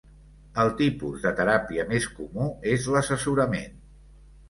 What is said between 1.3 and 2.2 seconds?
teràpia més